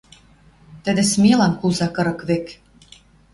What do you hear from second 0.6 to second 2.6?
Тӹдӹ смелан куза кырык вӹк.